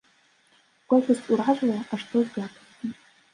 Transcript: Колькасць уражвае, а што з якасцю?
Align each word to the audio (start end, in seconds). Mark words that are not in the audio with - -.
Колькасць 0.93 1.29
уражвае, 1.35 1.75
а 1.75 1.93
што 2.05 2.15
з 2.27 2.31
якасцю? 2.47 2.87